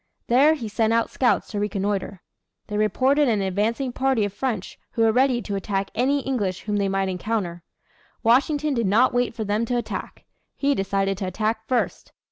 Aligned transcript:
There 0.29 0.55
he 0.55 0.67
sent 0.67 0.93
out 0.93 1.11
scouts 1.11 1.51
to 1.51 1.59
reconnoitre. 1.59 2.23
They 2.65 2.75
reported 2.77 3.27
an 3.27 3.43
advancing 3.43 3.93
party 3.93 4.25
of 4.25 4.33
French 4.33 4.79
who 4.93 5.03
were 5.03 5.11
ready 5.11 5.43
to 5.43 5.55
attack 5.55 5.91
any 5.93 6.21
English 6.21 6.61
whom 6.61 6.77
they 6.77 6.89
might 6.89 7.07
encounter. 7.07 7.61
Washington 8.23 8.73
did 8.73 8.87
not 8.87 9.13
wait 9.13 9.35
for 9.35 9.43
them 9.43 9.63
to 9.65 9.77
attack. 9.77 10.25
He 10.57 10.73
decided 10.73 11.19
to 11.19 11.27
attack 11.27 11.67
first. 11.67 12.13